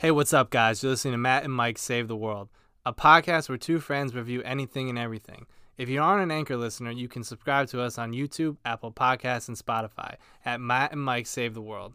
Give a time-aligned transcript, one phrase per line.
[0.00, 0.82] Hey, what's up, guys?
[0.82, 2.48] You're listening to Matt and Mike Save the World,
[2.86, 5.44] a podcast where two friends review anything and everything.
[5.76, 9.48] If you aren't an Anchor listener, you can subscribe to us on YouTube, Apple Podcasts,
[9.48, 11.92] and Spotify at Matt and Mike Save the World.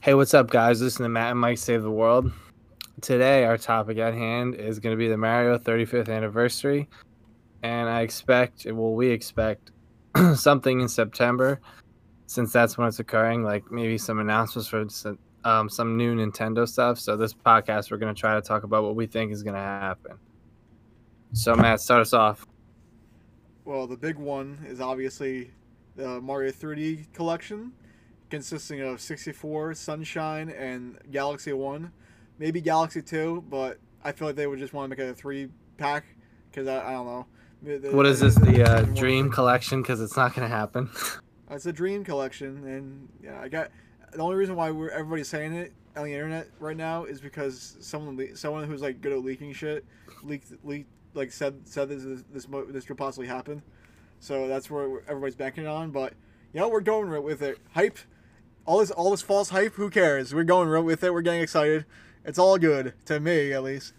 [0.00, 0.82] Hey, what's up, guys?
[0.82, 2.32] Listen to Matt and Mike Save the World.
[3.00, 6.88] Today, our topic at hand is going to be the Mario 35th anniversary,
[7.62, 9.70] and I expect, well, we expect
[10.34, 11.60] something in September,
[12.26, 13.42] since that's when it's occurring.
[13.42, 16.98] Like maybe some announcements for some, um, some new Nintendo stuff.
[16.98, 19.54] So this podcast, we're going to try to talk about what we think is going
[19.54, 20.18] to happen.
[21.32, 22.46] So Matt, start us off.
[23.64, 25.52] Well, the big one is obviously
[25.96, 27.72] the Mario 3D collection,
[28.30, 31.92] consisting of 64, Sunshine, and Galaxy 1.
[32.40, 35.14] Maybe Galaxy 2, but I feel like they would just want to make it a
[35.14, 36.06] three pack
[36.50, 37.26] because I, I don't know.
[37.62, 39.82] The- What is this, the- uh, Dream Collection?
[39.82, 40.88] Because it's not going to happen.
[41.52, 43.72] It's a dream collection, and yeah, I got.
[44.12, 47.76] The only reason why we're everybody's saying it on the internet right now is because
[47.80, 49.84] someone, le- someone who's like good at leaking shit,
[50.22, 53.64] leaked, leaked, like said said this this this, could possibly happen.
[54.20, 55.90] So that's where everybody's banking on.
[55.90, 56.12] But
[56.54, 57.58] you know, we're going with it.
[57.74, 57.98] Hype,
[58.64, 59.72] all this all this false hype.
[59.74, 60.32] Who cares?
[60.32, 61.12] We're going with it.
[61.12, 61.84] We're getting excited.
[62.24, 63.94] It's all good to me, at least.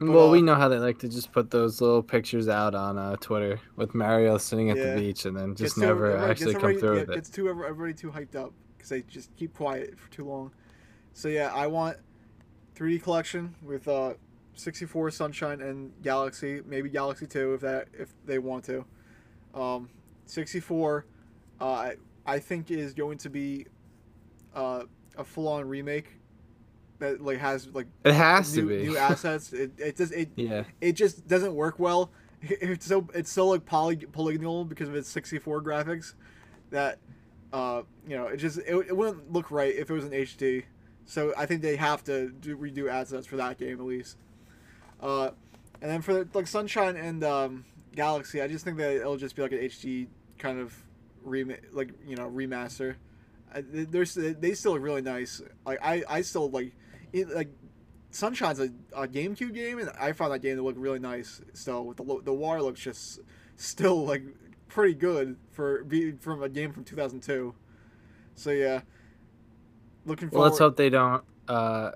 [0.00, 2.98] well, uh, we know how they like to just put those little pictures out on
[2.98, 4.94] uh, Twitter with Mario sitting at Yeah.
[4.94, 7.16] the beach and then just too- never everybody- actually come through yeah, with it.
[7.18, 10.50] It's too every- everybody too hyped up because they just keep quiet for too long.
[11.12, 11.96] So yeah, I want
[12.74, 14.14] 3D collection with uh
[14.56, 18.84] 64 Sunshine and Galaxy, maybe Galaxy 2 if that if they want to.
[19.54, 19.88] Um,
[20.26, 21.06] 64,
[21.60, 23.66] uh, I I think is going to be
[24.54, 24.84] uh,
[25.16, 26.16] a full on remake
[27.04, 28.82] that like has like It has new, to be.
[28.88, 29.52] new assets.
[29.52, 30.64] It it does it yeah.
[30.80, 32.10] it just doesn't work well.
[32.42, 36.14] It's so it's so like poly, polygonal because of its 64 graphics
[36.70, 36.98] that
[37.52, 40.64] uh you know it just it, it wouldn't look right if it was in HD.
[41.06, 44.16] So I think they have to do, redo assets for that game at least.
[45.00, 45.30] Uh,
[45.82, 47.64] and then for like Sunshine and um,
[47.94, 50.06] Galaxy, I just think that it'll just be like an HD
[50.38, 50.74] kind of
[51.22, 52.96] rem like you know remaster.
[53.54, 55.42] I, they still look really nice.
[55.66, 56.72] Like I I still like
[57.14, 57.48] it like
[58.10, 61.40] Sunshine's a, a GameCube game, and I found that game to look really nice.
[61.54, 63.20] Still, with the the water looks just
[63.56, 64.22] still like
[64.68, 67.54] pretty good for being from a game from 2002.
[68.34, 68.80] So yeah,
[70.04, 71.92] looking Well, let's hope they don't uh,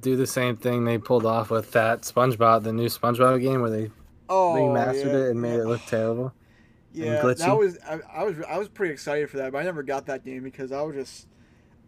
[0.00, 3.70] do the same thing they pulled off with that SpongeBob, the new SpongeBob game where
[3.70, 3.90] they
[4.28, 6.34] oh, remastered yeah, it and made it look terrible.
[6.92, 7.38] Yeah, glitchy.
[7.38, 10.06] that was I, I was I was pretty excited for that, but I never got
[10.06, 11.28] that game because I was just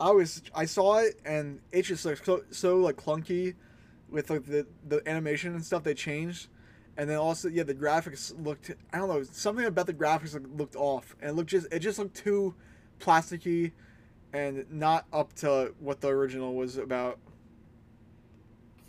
[0.00, 3.54] I was I saw it and it's just like so, so like clunky
[4.08, 6.48] with like the the animation and stuff they changed,
[6.96, 10.76] and then also yeah the graphics looked I don't know something about the graphics looked
[10.76, 12.54] off and it looked just it just looked too
[12.98, 13.72] plasticky
[14.32, 17.18] and not up to what the original was about.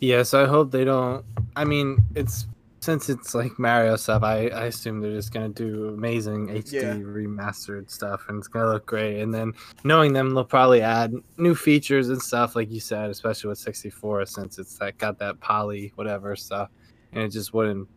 [0.00, 1.24] Yes, I hope they don't.
[1.54, 2.46] I mean, it's
[2.82, 4.22] since it's like Mario stuff.
[4.24, 6.94] I, I assume they're just gonna do amazing HD Yeah.
[6.96, 9.20] remastered stuff, and it's gonna look great.
[9.20, 9.52] And then
[9.84, 14.26] knowing them, they'll probably add new features and stuff, like you said, especially with 64,
[14.26, 16.70] since it's like got that poly whatever stuff,
[17.12, 17.88] and it just wouldn't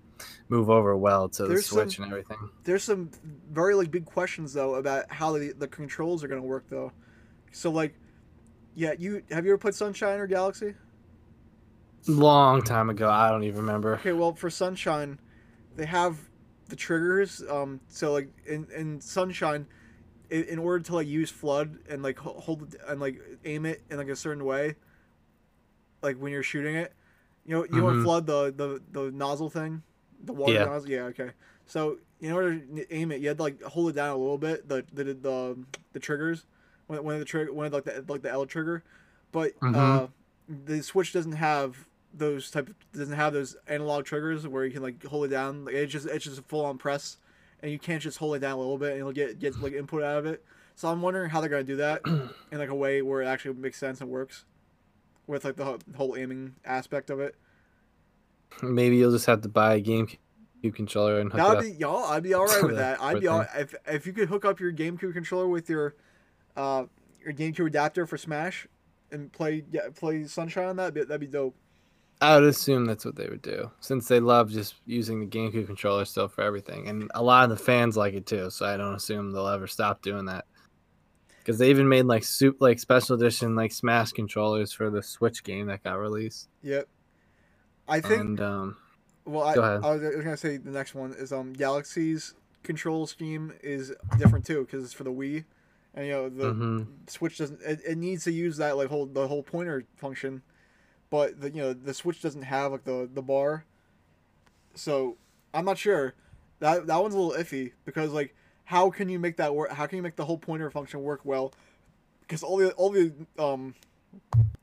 [0.50, 2.50] move over well to the There's Switch some- and everything.
[2.64, 3.10] There's some
[3.52, 6.92] very like big questions though about how the the controls are gonna work though.
[7.52, 7.96] So like,
[8.76, 10.76] yeah, you have you ever played Sunshine or Galaxy?
[12.08, 13.96] Long time ago, I don't even remember.
[14.00, 15.20] Okay, well for Sunshine,
[15.76, 16.18] they have
[16.70, 17.42] the triggers.
[17.50, 19.66] Um, so like in in Sunshine,
[20.30, 23.98] in, in order to like use FLUDD and like hold and like aim it in
[23.98, 24.76] like a certain way,
[26.02, 26.94] like when you're shooting it,
[27.46, 28.04] you know you want Mhm.
[28.04, 29.82] FLUDD the the the nozzle thing,
[30.24, 30.66] the water Yeah.
[30.66, 30.90] nozzle.
[30.90, 31.32] Yeah, okay.
[31.66, 34.38] So in order to aim it, you had to like hold it down a little
[34.38, 34.70] bit.
[34.70, 35.58] The the the,
[35.94, 36.46] the triggers,
[36.88, 38.84] when when the trigger when like the like the L trigger,
[39.32, 40.10] but uh, Mhm.
[40.48, 44.82] the Switch doesn't have those type of, doesn't have those analog triggers where you can
[44.84, 45.66] like hold it down.
[45.66, 47.18] Like it's just it's just a full on press,
[47.62, 49.74] and you can't just hold it down a little bit and you'll get get like
[49.74, 50.44] input out of it.
[50.76, 52.02] So I'm wondering how they're gonna do that
[52.52, 54.46] in like a way where it actually makes sense and works,
[55.28, 57.36] with like the whole- aiming aspect of it.
[58.62, 60.18] Maybe you'll just have to buy a GameCube
[60.74, 61.64] controller and hook That it would up.
[61.64, 62.04] be y'all.
[62.06, 63.02] I'd be all right with that.
[63.02, 65.96] I'd be all if if you could hook up your GameCube controller with your,
[66.56, 66.86] uh,
[67.24, 68.68] your GameCube adapter for Smash,
[69.12, 70.94] and play yeah, play Sunshine on that.
[70.94, 71.56] That'd be, that'd be dope.
[72.22, 75.68] I would assume that's what they would do, since they love just using the GameCube
[75.68, 78.50] controller still for everything, and a lot of the fans like it too.
[78.50, 80.46] So I don't assume they'll ever stop doing that.
[81.40, 85.44] Because they even made like soup, like special edition, like Smash controllers for the Switch
[85.44, 86.88] game that got released, Yep.
[87.88, 88.78] I think and um,
[89.26, 89.82] Well, I, Go ahead.
[89.84, 92.34] I, was, gonna say the next one is um Galaxy's
[92.64, 95.46] control scheme is different too because it's for the Wii,
[95.94, 97.62] and you know the hmm Switch doesn't.
[97.62, 100.42] It, it needs to use that like whole the whole pointer function,
[101.10, 103.66] but the you know the Switch doesn't have like the the bar.
[104.74, 105.18] So
[105.54, 106.14] I'm not sure.
[106.60, 108.36] That that one's a little iffy because like
[108.66, 109.72] how can you make that work?
[109.72, 111.54] How can you make the whole pointer function work well?
[112.22, 113.76] Because all the all the um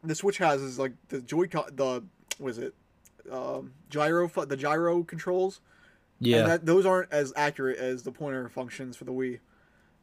[0.03, 2.05] the Switch has is like the Joy-Con the
[2.39, 2.75] was it
[3.31, 5.61] um gyro the gyro controls
[6.19, 6.39] Yeah.
[6.39, 9.39] and that those aren't as accurate as the pointer functions for the Wii.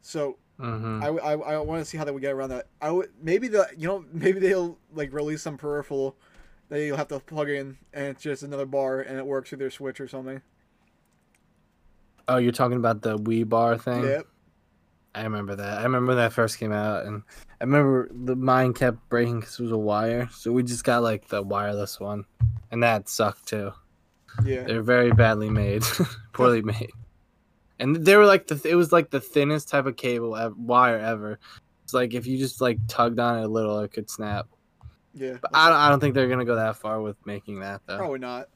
[0.00, 2.66] So hmm I, I, I want to see how they would get around that.
[2.80, 6.16] I would maybe the you know maybe they'll like release some peripheral
[6.70, 9.60] that you'll have to plug in and it's just another bar and it works with
[9.60, 10.40] their Switch or something.
[12.26, 14.04] Oh, you're talking about the Wii bar thing?
[14.04, 14.26] Yep.
[15.14, 15.78] I remember that.
[15.80, 17.24] I remember when that first came out, and
[17.60, 20.28] I remember the mine kept breaking because it was a wire.
[20.32, 22.24] So we just got like the wireless one,
[22.70, 23.72] and that sucked too.
[24.44, 24.62] Yeah.
[24.62, 25.82] They're very badly made,
[26.32, 26.92] poorly made,
[27.80, 30.98] and they were like the it was like the thinnest type of cable ev- wire
[30.98, 31.40] ever.
[31.82, 34.46] It's like if you just like tugged on it a little, it could snap.
[35.14, 35.36] Yeah.
[35.40, 37.98] But I don't, I don't think they're gonna go that far with making that though.
[37.98, 38.48] Probably not.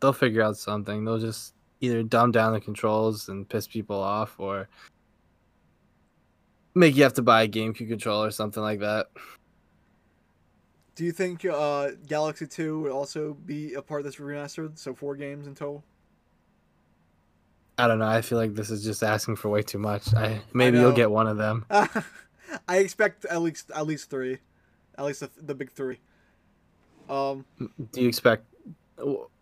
[0.00, 1.04] They'll figure out something.
[1.04, 4.68] They'll just either dumb down the controls and piss people off, or
[6.74, 9.06] make you have to buy a GameCube controller or something like that.
[10.94, 14.78] Do you think uh, Galaxy Two would also be a part of this remastered?
[14.78, 15.84] So four games in total.
[17.78, 18.06] I don't know.
[18.06, 20.14] I feel like this is just asking for way too much.
[20.14, 21.64] I maybe you'll get one of them.
[22.68, 24.38] I expect at least at least three,
[25.02, 25.98] at least the, the big three.
[27.08, 27.44] Um.
[27.92, 28.44] Do you expect?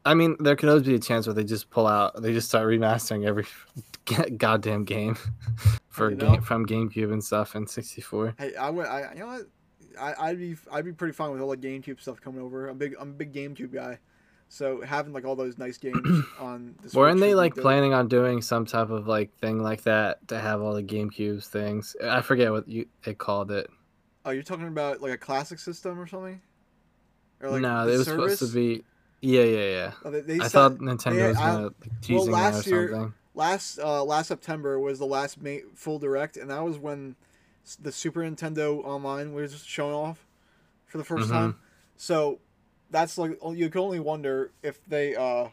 [0.05, 2.21] I mean, there could always be a chance where they just pull out.
[2.23, 3.45] They just start remastering every
[4.39, 5.17] goddamn game
[5.89, 8.35] for game from GameCube and stuff and 64.
[8.39, 8.87] Hey, I would.
[8.87, 9.43] I you know what?
[10.01, 12.69] I I'd be I'd be pretty fine with all the GameCube stuff coming over.
[12.69, 13.99] I'm big I'm a big GameCube guy,
[14.49, 16.77] so having like all those nice games on.
[16.83, 20.39] The Weren't they like planning on doing some type of like thing like that to
[20.39, 21.95] have all the GameCubes things?
[22.03, 23.69] I forget what you they called it.
[24.25, 26.41] Oh, you're talking about like a classic system or something?
[27.41, 28.39] Or like no, the it was service?
[28.39, 28.85] supposed to be.
[29.23, 29.93] Yeah, yeah, yeah.
[30.05, 33.15] Oh, they, they I thought Nintendo they- was gonna like, teasing or last year- something.
[33.35, 37.17] last uh, last September was the last ma- full direct, and that was when
[37.81, 40.27] the Super Nintendo Online was shown off
[40.87, 41.31] for the 1st Mhm.
[41.31, 41.57] time.
[41.97, 42.41] So
[42.91, 45.49] that's like you can only wonder if they uh,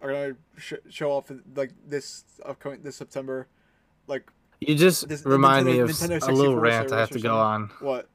[0.00, 3.46] are gonna sh- show off like this upcoming this September,
[4.06, 4.30] like
[4.68, 7.70] You just This- remind me of Nintendo a little rant I have to go on.
[7.80, 8.08] what.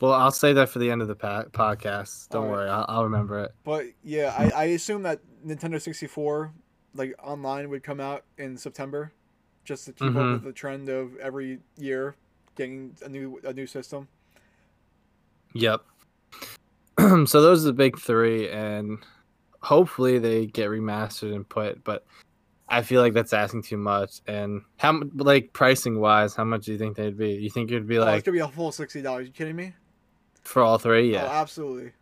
[0.00, 2.28] Well, I'll say that for the end of the pa- podcast.
[2.30, 2.58] Don't Alright.
[2.58, 3.52] worry, I'll, I'll remember it.
[3.64, 6.52] But yeah, I, I assume that Nintendo 64
[6.94, 9.12] like online would come out in September,
[9.64, 10.32] just to keep up Mhm.
[10.34, 12.16] with the trend of every year
[12.56, 14.06] getting a new a new system.
[15.54, 15.82] Yep.
[17.26, 18.98] so those are the big three, and
[19.60, 21.82] hopefully they get remastered and put.
[21.84, 22.04] But
[22.74, 24.20] I feel like that's asking too much.
[24.26, 27.30] And how like pricing wise, how much do you think they'd be?
[27.30, 29.26] You think it'd be oh, it's like gonna be a full sixty dollars.
[29.26, 29.74] You kidding me?
[30.42, 31.16] for all three?
[31.16, 31.40] Oh, Yeah.
[31.40, 31.92] absolutely.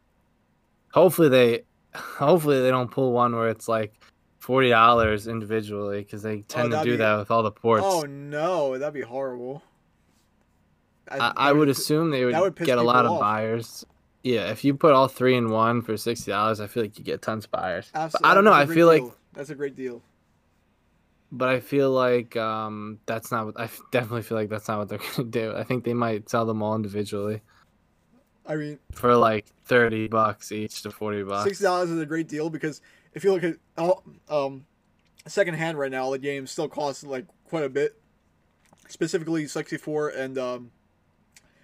[0.92, 1.62] hopefully they,
[1.94, 3.94] hopefully they don't pull one where it's like
[4.40, 7.84] forty dollars individually because they oh, tend to do be- that with all the ports.
[7.86, 9.62] Oh no, that'd be horrible.
[11.08, 13.84] I, that I would p- assume they would, would get a lot people of buyers.
[14.22, 17.04] Yeah, if you put all three in one for sixty dollars, I feel like you
[17.04, 17.90] get tons of buyers.
[17.92, 18.30] But Absolutely.
[18.30, 18.52] I don't know.
[18.52, 20.02] I I feel like, that's a great deal.
[21.32, 24.88] But I feel like um, that's not what I definitely feel like that's not what
[24.88, 25.54] they're gonna do.
[25.56, 27.40] I think they might sell them all individually
[28.46, 31.44] I mean, for like thirty bucks each to forty bucks.
[31.44, 32.80] sixty dollars is a great deal because
[33.14, 34.66] if you look at all, um,
[35.26, 37.98] second hand right now, the games still cost like quite a bit.
[38.88, 40.70] Specifically, sixty four and um,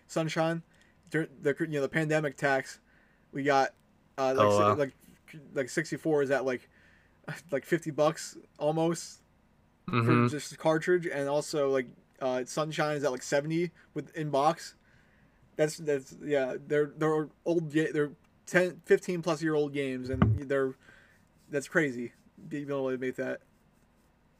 [0.06, 0.62] Sunshine,
[1.10, 2.78] Dur- the you know the pandemic tax,
[3.32, 3.70] we got
[4.16, 4.74] uh, like Oh, wow.
[4.74, 4.92] like
[5.52, 6.68] like sixty four is at like
[7.50, 9.20] like fifty bucks almost
[9.90, 10.30] for Mhm.
[10.30, 11.86] just a cartridge, and also like
[12.20, 14.74] uh, Sunshine is at like seventy with in box.
[15.56, 16.56] That's that's yeah.
[16.66, 17.70] They're they're old.
[17.70, 18.12] They're
[18.46, 20.74] 10, 15 plus year old games, and they're
[21.50, 22.12] that's crazy.
[22.48, 23.40] Being able to make that.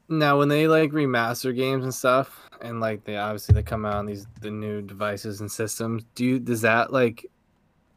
[0.07, 3.95] Now, when they like remaster games and stuff, and like they obviously they come out
[3.95, 7.25] on these the new devices and systems, do you does that like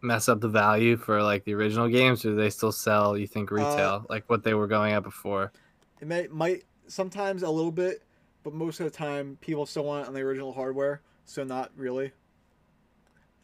[0.03, 3.17] mess up the value for like the original games, or do they still sell?
[3.17, 5.53] You think retail like what they were going at before?
[6.01, 8.03] It may might sometimes a little bit,
[8.43, 11.71] but most of the time people still want it on the original hardware, so not
[11.77, 12.13] really.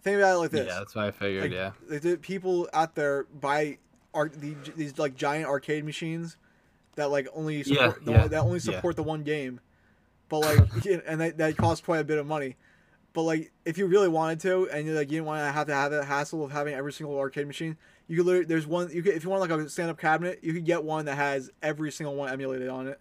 [0.03, 0.67] Think about it like this.
[0.67, 1.45] Yeah, that's what I figured.
[1.45, 3.79] Like, yeah, like, the people out there buy
[4.15, 6.37] the, these like giant arcade machines
[6.97, 8.75] that like only support Yeah, the yeah, one, that only yeah.
[8.75, 9.61] support the one game,
[10.29, 12.57] but like and that, that costs quite a bit of money.
[13.15, 15.67] But like, if you really wanted to, and you like you didn't want to have
[15.69, 17.77] to have the hassle of having every single arcade machine,
[18.07, 20.41] you could literally there's one you could if you want like a stand up cabinet,
[20.43, 23.01] you could get one that has every single one emulated on it,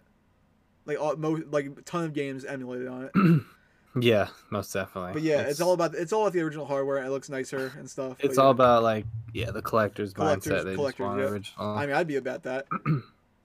[0.88, 3.42] like all most like a ton of games emulated on it.
[4.00, 5.14] Yeah, most definitely.
[5.14, 7.02] But yeah, it's, all about it's all about the original hardware.
[7.02, 8.18] It looks nicer and stuff.
[8.18, 8.44] but it's yeah.
[8.44, 10.64] all about like yeah, the collector's, Collectors- mindset.
[10.66, 11.66] They collectors, yeah.
[11.66, 12.66] I mean, I'd be about that.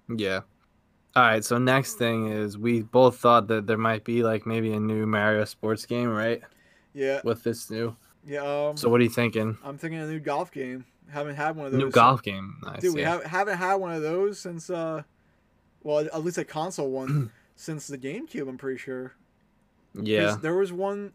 [0.10, 0.42] Yeah.
[1.16, 1.44] All right.
[1.46, 5.08] So next thing is we both thought that there might be like maybe a new
[5.08, 6.42] Mario sports game, right?
[6.94, 7.96] Yeah, With this new.
[8.26, 8.42] yeah.
[8.42, 9.58] Um, So what are you thinking?
[9.64, 10.86] I'm thinking a new golf game.
[11.10, 11.80] Haven't had one of those.
[11.82, 12.58] New golf game.
[12.64, 12.82] Nice.
[12.82, 13.12] Dude, we yeah.
[13.12, 15.04] have, haven't had one of those since uh,
[15.84, 18.48] well, at least a console one since the GameCube.
[18.48, 19.14] I'm pretty sure.
[19.94, 20.38] yeah.
[20.42, 21.14] There was one.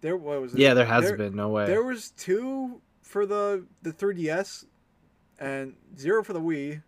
[0.00, 0.60] There what was it?
[0.60, 1.66] Yeah, there has there, been no way.
[1.66, 4.66] There was two for the the 3DS,
[5.38, 6.82] and zero for the Wii.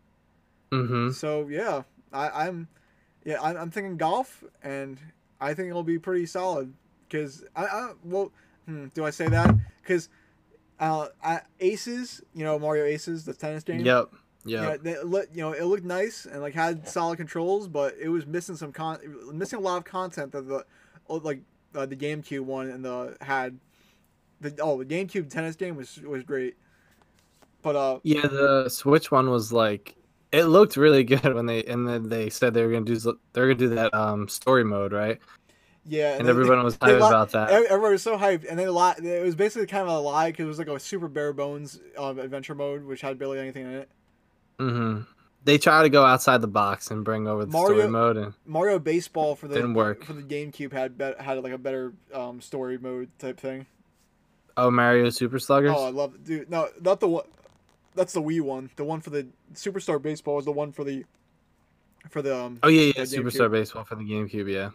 [0.71, 1.11] mm-hmm.
[1.13, 1.83] So yeah,
[2.13, 2.69] I, I'm,
[3.25, 4.99] yeah, I'm, I'm thinking golf, and
[5.41, 6.73] I think it'll be pretty solid.
[7.11, 8.33] Cause I, I well,
[8.67, 9.55] hmm, do I say that?
[9.87, 10.11] Cause,
[10.79, 13.81] uh, I, Aces, you know Mario Aces, the tennis game.
[13.81, 14.11] Yep.
[14.45, 14.83] Yeah, Yep.
[14.83, 18.27] they, let- you know, it looked nice and like had solid controls, but it was
[18.27, 18.99] missing some con,
[19.33, 20.65] missing a lot of content that the,
[21.09, 21.43] oh, like
[21.75, 23.59] uh, the GameCube one and the had.
[24.41, 26.57] The oh, the GameCube tennis game was was great,
[27.63, 29.97] but uh, Yeah, the Switch one was like
[30.31, 32.97] it looked really good when they and then they said they were gonna do
[33.33, 35.19] they're gonna do that um story mode, right?
[35.85, 37.51] yeah, And they- everyone was hyped about that.
[37.51, 40.31] Ev- Everybody was so hyped, and they li- It was basically kind of a lie
[40.31, 43.65] because it was like a super bare bones um, adventure mode, which had barely anything
[43.67, 43.91] in it.
[44.59, 45.03] Mm-hmm.
[45.45, 48.35] They try to go outside the box and bring over the Mario- story mode, and
[48.45, 50.05] Mario Baseball for the Didn't work.
[50.05, 53.67] for the GameCube had bet had like a better um, story mode type thing.
[54.57, 55.73] oh, Mario Super Sluggers.
[55.75, 56.51] Oh, I love it, dude.
[56.51, 57.25] No, not the one.
[57.95, 58.71] That's the Wii one.
[58.77, 61.05] The one for the Superstar Baseball was the one for the
[62.11, 62.59] for the um.
[62.63, 64.53] Oh yeah, yeah, Yeah, Superstar Baseball for the GameCube.
[64.53, 64.71] Yeah.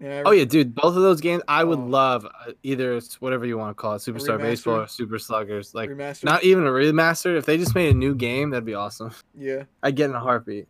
[0.00, 0.74] Yeah, Oh yeah, dude.
[0.74, 1.84] Both of those games, I would Oh.
[1.86, 4.86] love uh, either it's whatever you want to call it, Superstar Baseball or?
[4.88, 5.74] Super Sluggers.
[5.74, 6.24] Like remastered.
[6.24, 7.36] not even a remaster.
[7.36, 9.12] If they just made a new game, that'd be awesome.
[9.38, 10.66] yeah, I'd get in a heartbeat.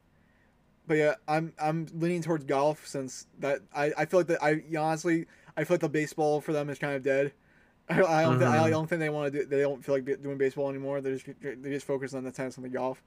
[0.87, 4.63] but yeah, I'm I'm leaning towards golf since that I, I feel like that I
[4.79, 5.27] honestly
[5.57, 7.33] I feel like the baseball for them is kind of dead.
[7.89, 8.71] I, I don't thi- I Mhm.
[8.71, 11.01] don't think they want to do they don't feel like doing baseball anymore.
[11.01, 13.03] They're just they just focus on the tennis and the golf.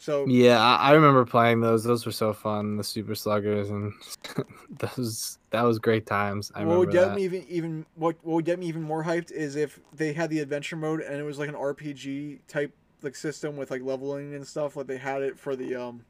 [0.00, 1.84] So Yeah, I, I remember playing those.
[1.84, 2.76] Those were so fun.
[2.76, 3.92] The Super Sluggers and
[4.70, 6.50] those that was great times.
[6.54, 7.16] I what would remember get that.
[7.16, 10.30] me even even what what would get me even more hyped is if they had
[10.30, 14.34] the adventure mode and it was like an RPG type like system with like leveling
[14.34, 16.02] and stuff like they had it for the um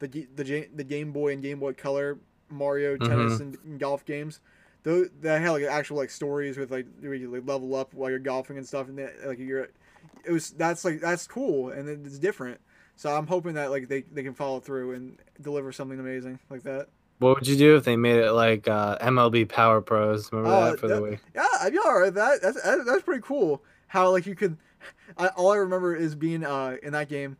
[0.00, 2.18] the the the Game Boy and Game Boy Color
[2.50, 4.40] Mario tennis and, and golf games.
[4.82, 8.10] Those that had like actual like stories with like where you like level up while
[8.10, 9.68] you're golfing and stuff and that, like you're
[10.24, 12.60] it was that's like that's cool and it- it's different.
[12.96, 16.62] So I'm hoping that like they, they can follow through and deliver something amazing like
[16.62, 16.88] that.
[17.18, 20.30] What would you do if they made it like uh, MLB Power Pros?
[20.32, 21.18] Remember Oh, that for the that- Wii?
[21.34, 22.42] Yeah, I'd be all right that.
[22.42, 23.62] That's that's pretty cool.
[23.88, 24.56] How like you could,
[25.18, 27.36] I, all I remember is being uh in that game,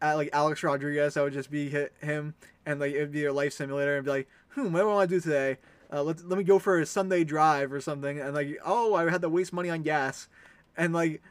[0.00, 1.16] at like Alex Rodriguez.
[1.16, 2.34] I would just be hit him,
[2.66, 5.10] and like it'd be a life simulator, and be like, hmm, what do I want
[5.10, 5.58] to do today?
[5.92, 9.08] Uh, let let me go for a Sunday drive or something, and like, oh, I
[9.10, 10.28] had to waste money on gas,
[10.76, 11.22] and like,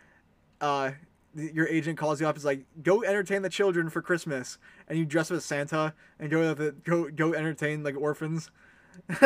[0.62, 0.91] uh.
[1.35, 2.35] Your agent calls you up.
[2.38, 4.57] Is like, go entertain the children for Christmas,
[4.88, 8.51] and you dress up as Santa and go the go go entertain like orphans.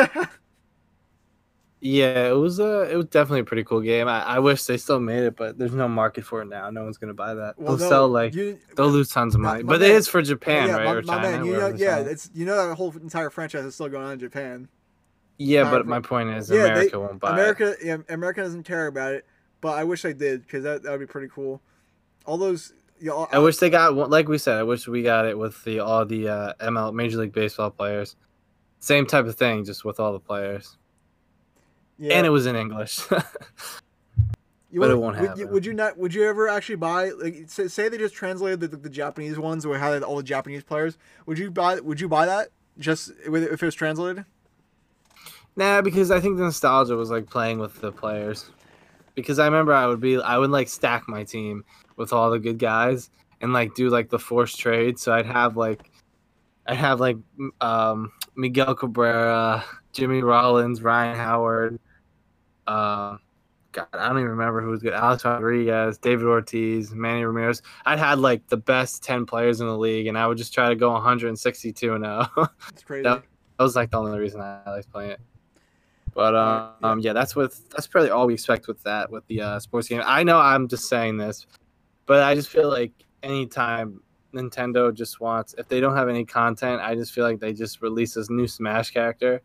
[1.80, 4.08] Yeah, it was a it was definitely a pretty cool game.
[4.08, 6.70] I, I wish they still made it, but there's no market for it now.
[6.70, 7.58] No one's gonna buy that.
[7.58, 9.62] Well, They'll no, sell like you, they'll lose tons of money.
[9.62, 10.84] but man- it is for Japan, yeah, right?
[10.86, 12.08] my, or my China, man, you know, yeah, selling.
[12.08, 14.68] it's you know that whole entire franchise is still going on in Japan.
[15.38, 15.70] yeah.
[15.70, 17.32] But my point is, Yeah, they- America won't buy it.
[17.34, 19.26] America, yeah, America doesn't care about it,
[19.60, 21.60] but I wish they did because that that would be pretty cool.
[22.26, 24.58] All those, you know, I wish they got one- like we said.
[24.58, 28.16] I wish we got it with the all the uh, ML Major League Baseball players.
[28.80, 30.76] Same type of thing, just with all the players,
[31.98, 33.00] yeah, and it was in English.
[34.70, 35.50] you but it would- won't would you, happen.
[35.50, 35.96] would you not?
[35.96, 39.38] Would you ever actually buy like say, say they just translated the, the, the Japanese
[39.38, 40.98] ones where had all the Japanese players?
[41.26, 41.80] Would you buy?
[41.80, 44.24] Would you buy that just with if it was translated?
[45.58, 48.50] nah, because I think the nostalgia was like playing with the players.
[49.14, 51.64] Because I remember I would be, I would like stack my team
[51.96, 53.10] with all the good guys
[53.40, 54.98] and like do like the forced trade.
[54.98, 55.90] So I'd have like,
[56.66, 57.16] I'd have like
[57.60, 61.78] um, Miguel Cabrera, Jimmy Rollins, Ryan Howard.
[62.66, 63.16] Uh,
[63.72, 64.94] God, I don't even remember who was good.
[64.94, 67.60] Alex Rodriguez, David Ortiz, Manny Ramirez.
[67.84, 70.68] I'd had like the best ten players in the league, and I would just try
[70.68, 72.04] to go 162 and
[72.36, 72.48] 0.
[72.72, 73.02] It's crazy.
[73.02, 73.22] That
[73.58, 75.20] was like the only reason I liked playing it.
[76.14, 76.90] But um, yeah.
[76.90, 79.88] um, yeah, that's with that's probably all we expect with that with the uh, sports
[79.88, 80.02] game.
[80.04, 81.46] I know I'm just saying this,
[82.06, 84.00] but I just feel like anytime
[84.34, 87.82] Nintendo just wants, if they don't have any content, I just feel like they just
[87.82, 89.42] release this new Smash character.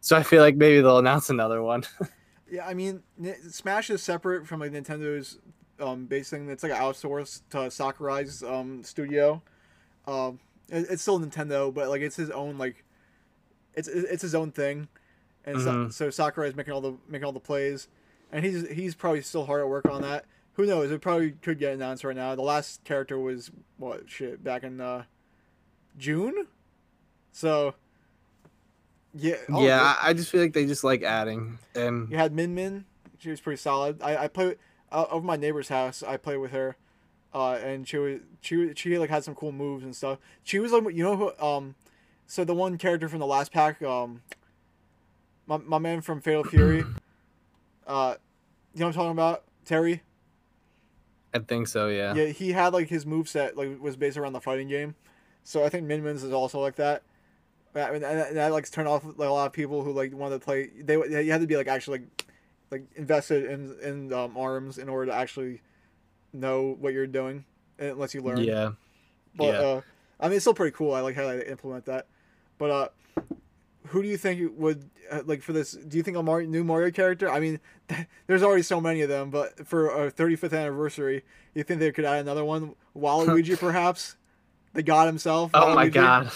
[0.00, 1.84] So I feel like maybe they'll announce another one.
[2.52, 3.04] Yeah, I mean,
[3.48, 5.38] Smash is separate from like Nintendo's
[5.78, 6.48] um, base thing.
[6.48, 9.40] It's like outsourced to Sakurai's um, studio.
[10.08, 12.82] Um, it, it's still Nintendo, but like it's his own like,
[13.74, 14.88] it's it's his own thing,
[15.44, 15.92] and so, Mhm.
[15.92, 17.86] so Sakurai's making all the making all the plays,
[18.32, 20.24] and he's he's probably still hard at work on that.
[20.54, 20.90] Who knows?
[20.90, 22.34] It probably could get announced right now.
[22.34, 25.04] The last character was what shit back in uh,
[25.96, 26.46] June,
[27.32, 27.74] so
[29.14, 29.36] yeah.
[29.48, 29.96] oh, yeah.
[30.00, 32.84] I, just feel like they just like adding and You had Min Min.
[33.18, 34.02] She was pretty solid.
[34.02, 34.56] I I play
[34.92, 36.02] uh, over my neighbor's house.
[36.02, 36.76] I played with her,
[37.34, 40.18] uh, and she was she she like had some cool moves and stuff.
[40.42, 41.74] She was like you know who um,
[42.26, 44.22] so the one character from the last pack um,
[45.46, 46.84] my my man from Fatal Fury,
[47.86, 48.14] uh,
[48.72, 50.02] you know what I'm talking about Terry.
[51.32, 51.88] I think so.
[51.88, 52.14] Yeah.
[52.14, 54.94] Yeah, he had like his move set like was based around the fighting game,
[55.44, 57.02] so I think Min Min's is also like that.
[57.74, 60.40] I mean, and that, like turned off like a lot of people who like wanted
[60.40, 60.66] to play.
[60.66, 62.26] They you had to be like actually like,
[62.70, 65.60] like invested in in um, ARMS in order to actually
[66.32, 67.44] know what you're doing,
[67.78, 68.38] unless you learn.
[68.38, 68.72] Yeah.
[69.36, 69.60] But yeah.
[69.60, 69.80] uh,
[70.18, 70.92] I mean, it's still pretty cool.
[70.92, 72.06] I like how they implement that.
[72.58, 72.88] But uh,
[73.90, 75.72] who do you think would uh, like for this?
[75.72, 77.28] Do you think a Mario, new Mario character?
[77.28, 77.58] I mean,
[78.26, 82.04] there's already so many of them, but for a 35th anniversary, you think they could
[82.04, 82.74] add another one?
[82.96, 84.16] Waluigi, perhaps,
[84.74, 85.50] the god himself.
[85.54, 86.30] Oh my god.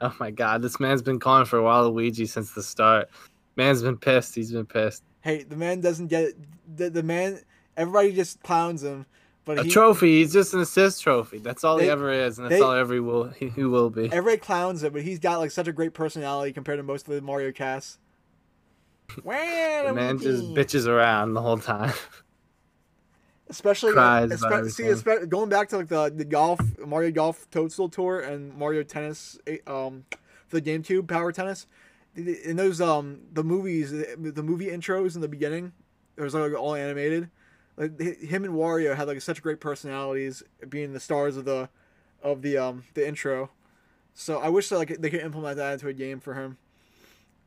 [0.00, 0.62] Oh my god.
[0.62, 3.10] This man's been calling for Waluigi since the start.
[3.56, 4.34] Man's been pissed.
[4.34, 5.02] He's been pissed.
[5.20, 6.36] Hey, the man doesn't get it.
[6.76, 7.40] The, the man.
[7.76, 9.04] Everybody just clowns him,
[9.46, 10.18] but A he, trophy.
[10.18, 11.38] He's just an assist trophy.
[11.38, 14.04] That's all he ever is, and that's they- all every will he, he will be.
[14.12, 17.14] Everybody clowns it, but he's got like such a great personality compared to most of
[17.14, 17.98] the Mario casts.
[19.24, 21.94] The man just bitches around the whole time.
[23.48, 27.48] especially Cries espe- about see, espe- going back to like the, the golf Mario Golf
[27.50, 30.04] Toadstool Tour and Mario Tennis um
[30.48, 31.66] for the GameCube Power Tennis
[32.16, 35.72] in those um the movies the movie intros in the beginning
[36.16, 37.30] it was like all animated
[37.76, 41.68] like him and Wario had like such great personalities being the stars of the
[42.22, 43.50] of the um the intro
[44.14, 46.56] so I wish that like they could implement that into a game for him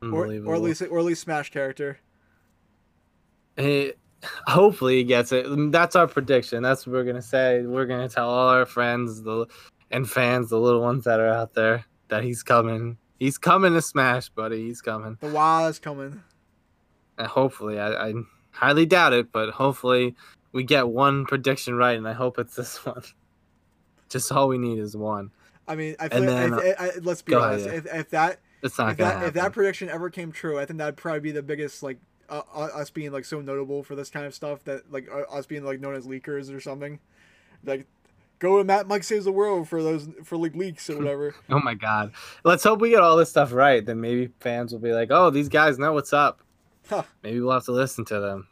[0.02, 1.98] or, or at least or at least Smash character
[3.56, 3.92] He-
[4.46, 5.46] hopefully he gets it.
[5.72, 6.62] That's our prediction.
[6.62, 7.62] That's what we're gonna say.
[7.62, 9.46] We're gonna tell all our friends the
[9.90, 12.96] and fans, the little ones that are out there, that he's coming.
[13.18, 14.62] He's coming to Smash, buddy.
[14.62, 15.18] He's coming.
[15.20, 16.22] the Waz coming
[17.18, 18.14] And hopefully, I, I
[18.50, 20.14] highly doubt it, but hopefully
[20.52, 23.02] we get one prediction right, and I hope it's this one.
[24.08, 25.30] Just all we need is one.
[25.68, 27.72] I mean I feel then- I, I, let's be Go ahead, honest yeah.
[27.74, 29.28] if, if that It's not if that happen.
[29.28, 32.42] if that prediction ever came true, I think that'd probably be the biggest like uh,
[32.54, 35.46] uh, us being like so notable for this kind of stuff that like uh, us
[35.46, 36.98] being like known as leakers or something.
[37.64, 37.86] Like,
[38.40, 41.34] go to Matt Mike saves the world for those for like leaks or whatever.
[41.50, 42.12] Oh my god.
[42.42, 43.84] Let's hope we get all this stuff right.
[43.84, 46.40] Then maybe fans will be like, "Oh, these guys know what's up."
[46.88, 47.02] Huh.
[47.22, 48.48] Maybe we'll have to listen to them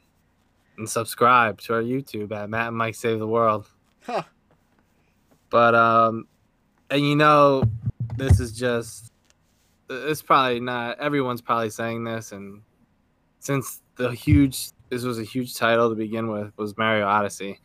[0.76, 3.66] and subscribe to our YouTube at Matt and Mike Save the World.
[4.02, 4.22] Huh.
[5.50, 6.28] But um,
[6.90, 7.62] and you know,
[8.16, 9.12] this is just
[9.90, 12.62] it's probably not everyone's probably saying this, and
[13.40, 17.60] since the huge this was a huge title to begin with was Mario Odyssey.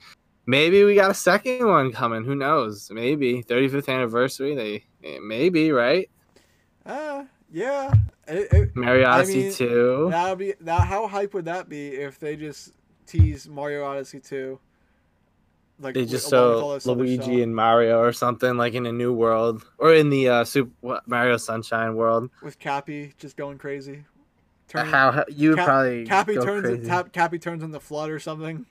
[0.45, 2.25] Maybe we got a second one coming.
[2.25, 2.89] Who knows?
[2.91, 4.55] Maybe 35th anniversary.
[4.55, 6.09] They eh, maybe right.
[6.85, 7.93] Uh, yeah.
[8.27, 10.07] It, it, Mario I Odyssey mean, 2.
[10.11, 10.81] that would be that.
[10.87, 12.73] How hype would that be if they just
[13.05, 14.59] tease Mario Odyssey two?
[15.79, 18.91] Like They just show all this other Luigi and Mario or something like in a
[18.91, 22.29] new world or in the uh, Super what, Mario Sunshine world.
[22.41, 24.05] with Cappy just going crazy.
[24.69, 26.85] Turning, How, you would Cap- probably Cappy turns crazy.
[26.85, 28.65] Tap, Cappy turns into FLUDD or something.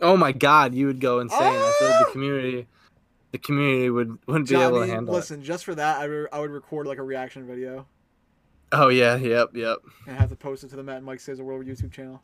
[0.00, 1.40] Oh my God, you would go insane.
[1.42, 2.04] I feel like Ah!
[2.06, 2.66] the community,
[3.32, 6.28] the community would wouldn't be able to Johnny, handle listen, just for that, I, re-
[6.32, 7.84] I would record like a reaction video it.
[8.72, 9.78] Oh yeah, yep, yep.
[10.06, 12.22] and have to post it to the Matt and Mike Says the World YouTube channel.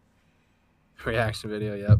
[1.05, 1.99] Reaction video, yep.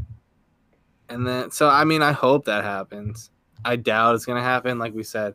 [1.09, 3.31] And then, so I mean, I hope that happens.
[3.65, 4.79] I doubt it's gonna happen.
[4.79, 5.35] Like we said,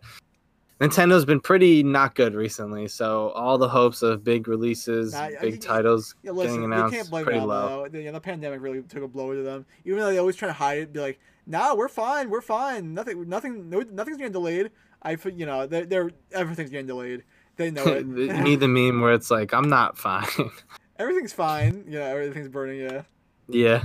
[0.80, 2.88] Nintendo's been pretty not good recently.
[2.88, 6.66] So all the hopes of big releases, Nah, big you- titles Yeah, getting listen, you
[6.66, 7.68] announced, can't blame pretty them low.
[7.84, 7.90] though.
[7.90, 9.66] The, you know, the pandemic really took a blow to them.
[9.86, 12.94] Even though they always try to hide it, be like, "Nah, we're fine, we're fine.
[12.94, 17.24] Nothing, nothing, no, nothing's getting delayed." I, you know, they're, they're everything's getting delayed.
[17.60, 18.06] They know it.
[18.08, 20.26] you need the meme where it's like, I'm not fine.
[20.98, 21.84] everything's fine.
[21.86, 22.80] You know, everything's burning.
[22.80, 23.02] Yeah.
[23.50, 23.84] yeah.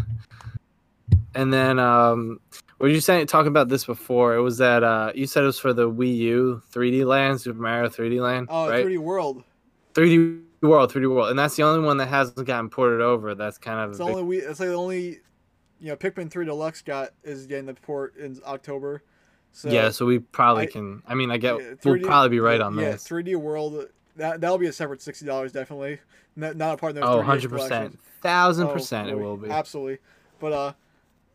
[1.35, 2.39] And then, um,
[2.79, 4.37] were you saying talking about this before?
[4.37, 7.61] It was that uh, you said it was for the Wii U 3D Land, Super
[7.61, 8.87] Mario 3D Land, Oh, right?
[8.87, 9.43] 3D World.
[9.95, 13.35] 3D World, 3D World, and that's the only one that hasn't gotten ported over.
[13.35, 14.37] That's kind of It's the big- only we.
[14.39, 15.05] It's like the only,
[15.81, 19.03] you know, Pikmin 3 Deluxe got is getting the port in October.
[19.55, 19.91] So yeah.
[19.91, 21.03] So we probably I- can.
[21.07, 23.09] I mean, I get Yeah, we'll probably be right yeah, on yeah, this.
[23.09, 23.87] 3D World
[24.17, 26.01] that that'll be a separate sixty dollars definitely.
[26.37, 27.05] Not, not a part of those.
[27.05, 29.49] Oh, 100 percent, thousand percent, it will be.
[29.49, 29.99] absolutely.
[30.41, 30.73] But uh,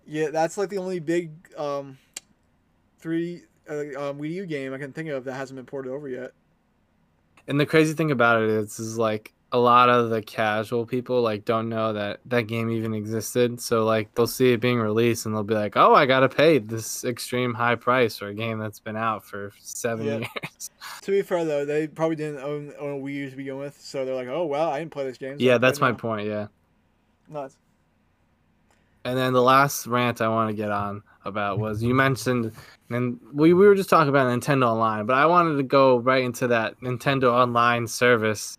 [0.06, 1.98] yeah, that's like the only big um,
[3.00, 6.10] three uh, um, Wii U game I can think of that hasn't been ported over
[6.10, 6.32] yet.
[7.48, 11.22] And the crazy thing about it is, is like a lot of the casual people
[11.24, 13.60] like don't know that that game even existed.
[13.60, 16.60] So like they'll see it being released and they'll be like, "Oh, I gotta pay
[16.60, 20.18] this extreme high price for a game that's been out for seven Yeah.
[20.20, 20.70] years."
[21.02, 23.80] To be fair though, they probably didn't own, own a Wii U to begin with,
[23.80, 25.98] so they're like, "Oh well, I didn't play this game." so yeah, that's my now."
[25.98, 26.28] point.
[26.28, 26.48] Yeah.
[27.30, 27.58] Nuts.
[29.06, 32.52] And then the last rant I want to get on about was you mentioned,
[32.90, 36.24] and we, we were just talking about Nintendo Online, but I wanted to go right
[36.24, 38.58] into that Nintendo Online service.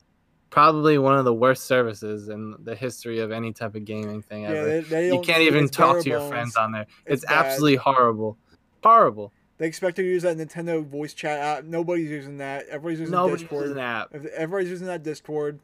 [0.51, 4.43] Probably one of the worst services in the history of any type of gaming thing
[4.43, 4.67] Yeah, ever.
[4.67, 6.87] they, they you can't even talk to your friends on there.
[7.07, 8.37] It's, It's absolutely horrible.
[8.83, 9.33] Horrible.
[9.59, 11.65] They expect to use that Nintendo voice chat app.
[11.65, 12.67] Nobody's using that.
[12.69, 13.71] Everybody's using Nobody Discord.
[13.71, 14.15] an app.
[14.35, 15.61] Everybody's using that Discord,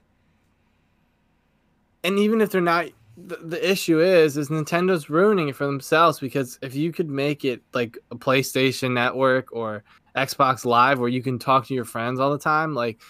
[2.05, 6.20] and even if they're not the, the issue is is nintendo's ruining it for themselves
[6.20, 9.83] because if you could make it like a playstation network or
[10.16, 13.01] xbox live where you can talk to your friends all the time like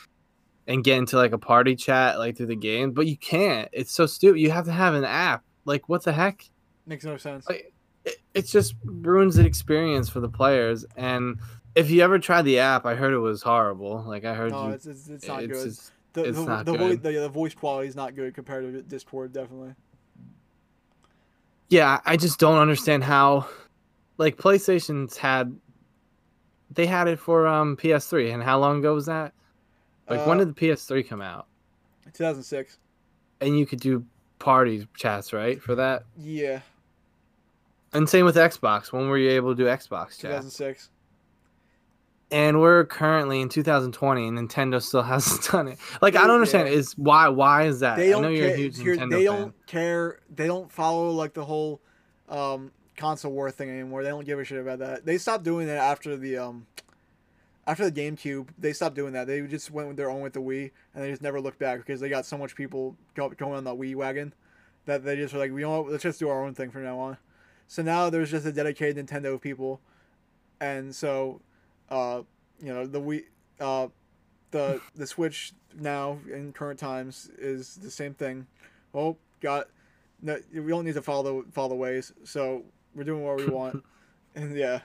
[0.66, 3.92] and get into like a party chat like through the game but you can't it's
[3.92, 6.44] so stupid you have to have an app like what the heck
[6.86, 7.48] makes no sense.
[7.48, 7.72] Like,
[8.04, 11.38] it, it just ruins the experience for the players and
[11.74, 14.68] if you ever tried the app i heard it was horrible like i heard no,
[14.68, 15.68] you it's, it's, it's not it's good.
[15.70, 17.02] just- the, it's the, not the, good.
[17.02, 19.74] the, the voice quality is not good compared to Discord, definitely.
[21.68, 23.46] yeah i just don't understand how
[24.16, 25.54] like playstation's had
[26.70, 29.34] they had it for um ps3 and how long ago was that
[30.08, 31.46] like when Uh, did the ps3 come out
[32.12, 32.78] 2006.
[33.40, 34.04] and you could do
[34.38, 36.60] party chats right for that Yeah,
[37.92, 40.90] and same with xbox when were you able to do xbox chat 2006.
[42.30, 46.68] and we're currently in 2020 and nintendo still hasn't done it like i don't understand
[46.68, 48.54] is why why is that They i know don't you're care.
[48.54, 50.18] a huge here- nintendo they fan don't care.
[50.34, 51.80] They don't follow like the whole
[52.28, 54.02] um, console war thing anymore.
[54.02, 55.04] They don't give a shit about that.
[55.06, 56.66] They stopped doing that after the um,
[57.66, 58.48] after the GameCube.
[58.58, 59.26] They stopped doing that.
[59.26, 61.78] They just went with their own with the Wii, and they just never looked back
[61.78, 64.32] because they got so much people going on the Wii wagon
[64.86, 65.90] that they just were like, we don't.
[65.90, 67.16] Let's just do our own thing from now on.
[67.66, 69.80] So now there's just a dedicated Nintendo of people,
[70.60, 71.40] and so,
[71.90, 72.22] uh,
[72.62, 73.24] you know, the Wii,
[73.60, 73.88] uh,
[74.52, 78.46] the the Switch now in current times is the same thing.
[78.94, 79.66] Oh, got
[80.22, 82.62] no, we don't need to follow the follow the ways, so
[82.94, 83.82] we're doing what we want,
[84.36, 84.80] and yeah,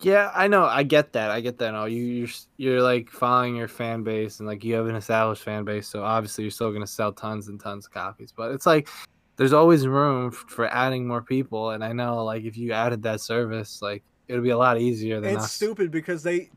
[0.00, 0.64] Yeah, I know.
[0.64, 1.30] I get that.
[1.30, 1.72] I get that.
[1.72, 2.28] No, you you're
[2.58, 6.02] you're like following your fan base and like you have an established fan base, so
[6.02, 8.30] obviously you're still gonna sell tons and tons of copies.
[8.30, 8.88] But it's like
[9.36, 13.02] there's always room f- for adding more people, and I know like if you added
[13.04, 15.52] that service, like it would be a lot easier than it's us.
[15.52, 16.50] stupid because they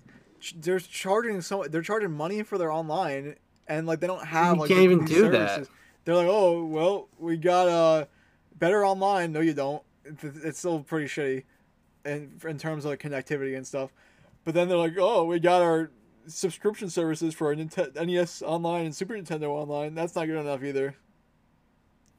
[0.56, 3.36] they're charging so they're charging money for their online,
[3.68, 5.68] and like they don't have You like can't even do that.
[6.04, 8.06] They're like, oh well, we got uh
[8.58, 9.32] better online.
[9.32, 9.84] No, you don't.
[10.04, 11.44] It's still pretty shitty,
[12.10, 13.92] in in terms of like connectivity and stuff.
[14.46, 15.92] But then they're like, oh, we got our
[16.28, 19.96] subscription services for our Ninte- NES Online and Super Nintendo Online.
[19.96, 20.96] That's not good enough either.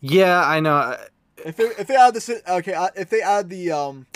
[0.00, 0.96] Yeah, I know.
[1.44, 4.06] If they if they add the okay uh, if they add the um,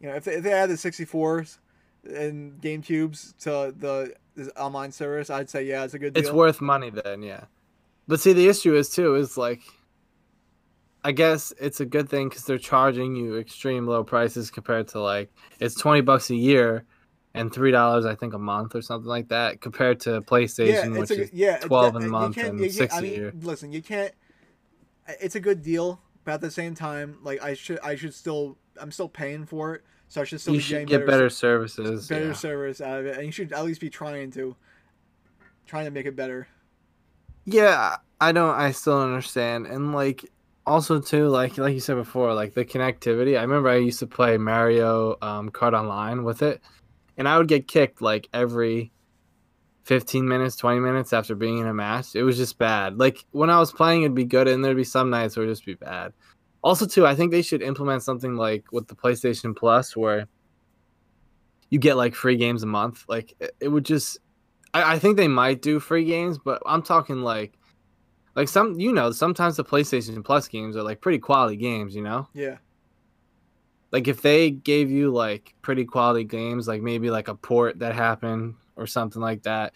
[0.00, 1.58] you know if they, if they add the sixty fours
[2.04, 6.22] and GameCubes to the this online service, I'd say yeah, it's a good deal.
[6.22, 7.44] It's worth money then, yeah.
[8.06, 9.60] But see, the issue is too is like,
[11.08, 15.00] I guess it's a good thing because they're charging you extreme low prices compared to
[15.00, 16.84] like it's twenty bucks a year,
[17.32, 21.00] and three dollars I think a month or something like that compared to PlayStation, yeah,
[21.00, 23.32] which a, is yeah, 12 that- a month and 6 I a mean, year.
[23.40, 24.12] Listen, you can't.
[25.18, 28.58] It's a good deal, but at the same time, like I should I should still
[28.78, 31.30] I'm still paying for it, so I should still you be should getting get better,
[31.30, 32.06] ser- services.
[32.06, 32.32] better yeah.
[32.34, 34.54] service out of it, and you should at least be trying to
[35.64, 36.48] trying to make it better.
[37.46, 38.54] Yeah, I don't.
[38.54, 40.26] I still don't understand, and like
[40.68, 43.38] also too, like like you said before, like the connectivity.
[43.38, 46.60] I remember I used to play Mario um, Kart Online with it,
[47.16, 48.92] and I would get kicked like every
[49.84, 52.14] fifteen minutes, twenty minutes after being in a match.
[52.14, 52.98] It was just bad.
[52.98, 55.56] Like when I was playing, it'd be good, and there'd be some nights where it'd
[55.56, 56.12] just be bad.
[56.62, 60.26] Also, too, I think they should implement something like with the PlayStation Plus, where
[61.70, 63.04] you get like free games a month.
[63.08, 64.18] Like it, it would just
[64.74, 67.57] I, I think they might do free games, but I'm talking like
[68.38, 72.02] like some you know, sometimes the PlayStation Plus games are like pretty quality games, you
[72.02, 72.28] know?
[72.34, 72.58] Yeah,
[73.90, 77.94] Like if they gave you like pretty quality games, like maybe like a port that
[77.94, 79.72] happened or something like that,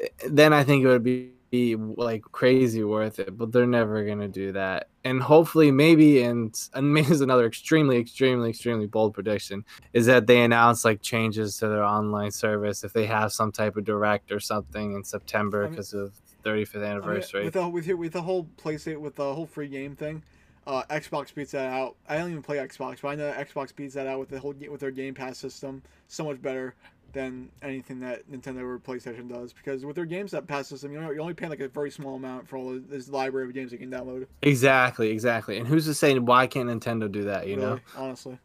[0.00, 4.04] eh, then I think it would be be like crazy worth it, but they're never
[4.04, 4.88] gonna do that.
[5.04, 10.26] And hopefully, maybe, and and maybe is another extremely, extremely, extremely bold prediction is that
[10.26, 14.32] they announce like changes to their online service if they have some type of direct
[14.32, 16.12] or something in September I mean- because of
[16.44, 17.40] 35th anniversary.
[17.40, 20.22] I mean, with the with, with the whole PlayStation with the whole free game thing,
[20.66, 21.96] uh, Xbox beats that out.
[22.08, 24.54] I don't even play Xbox, but I know Xbox beats that out with the whole
[24.70, 26.74] with their Game Pass system so much better
[27.12, 29.52] than anything that Nintendo or PlayStation does.
[29.52, 31.90] Because with their Games that Pass system, you know, you're only paying like a very
[31.90, 34.26] small amount for all this library of games you can download.
[34.42, 35.58] exactly, exactly.
[35.58, 37.46] And who's to say why can't Nintendo do that?
[37.46, 37.80] You know.
[37.96, 38.38] honestly.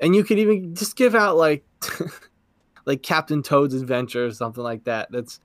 [0.00, 1.64] and you could even just give out like
[2.84, 5.10] like Captain Toad's Adventure or something like that.
[5.10, 5.40] That's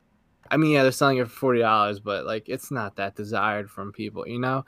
[0.52, 3.70] I mean, yeah, they're selling it for forty dollars, but like it's not that desired
[3.70, 4.66] from people, you know?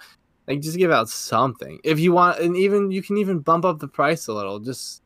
[0.48, 1.80] Like just give out something.
[1.84, 4.60] If you want and even you can even bump up the price a little.
[4.60, 5.02] Just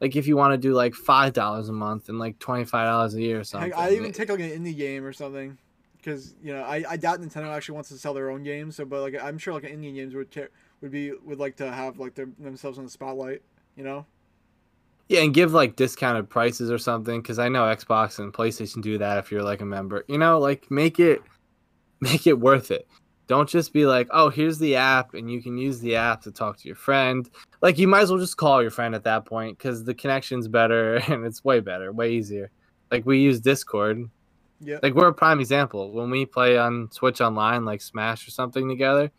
[0.00, 2.86] like if you want to do like five dollars a month and like twenty five
[2.86, 3.72] dollars a year or something.
[3.74, 5.58] I even take like an indie game or something.
[5.96, 8.76] Because you know, I, I doubt Nintendo actually wants to sell their own games.
[8.76, 11.70] So, but like I'm sure like indie games would care, would be would like to
[11.70, 13.42] have like their, themselves on the spotlight.
[13.76, 14.06] You know.
[15.08, 18.98] Yeah, and give like discounted prices or something because I know Xbox and PlayStation do
[18.98, 20.04] that if you're like a member.
[20.08, 21.22] You know, like make it
[22.00, 22.88] make it worth it.
[23.28, 26.32] Don't just be like, oh, here's the app, and you can use the app to
[26.32, 27.30] talk to your friend.
[27.60, 30.48] Like you might as well just call your friend at that point because the connection's
[30.48, 32.50] better and it's way better, way easier.
[32.90, 34.08] Like we use Discord.
[34.60, 34.78] Yeah.
[34.82, 35.92] Like we're a prime example.
[35.92, 39.10] When we play on Switch online, like Smash or something together,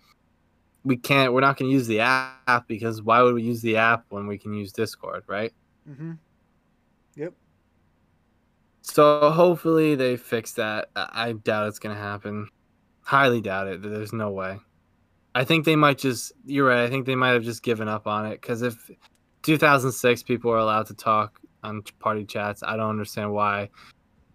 [0.84, 1.34] we can't.
[1.34, 4.28] We're not going to use the app because why would we use the app when
[4.28, 5.54] we can use Discord, right?
[5.90, 6.14] Mm-hmm.
[7.16, 7.34] Yep.
[8.82, 10.90] So hopefully they fix that.
[10.96, 12.50] I doubt it's gonna happen.
[13.02, 13.82] Highly doubt it.
[13.82, 14.60] There's no way.
[15.36, 16.34] I think they might just.
[16.46, 16.84] You're right.
[16.84, 18.92] I think they might have just given up on it because if
[19.44, 23.70] 2006 people are allowed to talk on party chats, I don't understand why.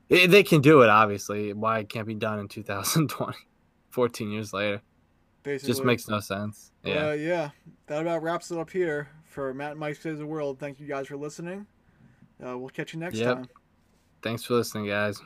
[0.09, 1.53] They can do it, obviously.
[1.53, 3.37] Why it can't be done in 2020,
[3.91, 4.81] 14 years later?
[5.43, 5.67] Basically.
[5.67, 6.73] Just makes no sense.
[6.83, 7.09] Yeah.
[7.09, 7.51] Uh, yeah.
[7.87, 9.09] That about wraps it up here
[9.39, 10.59] for Matt and Mike Saves the World.
[10.59, 11.65] Thank you guys for listening.
[12.45, 13.37] Uh, we'll catch you next Yep.
[13.37, 13.49] time.
[14.21, 15.23] Thanks for listening, guys.